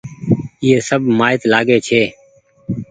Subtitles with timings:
[0.63, 2.03] ايئي سب مآئيت لآگي ڇي۔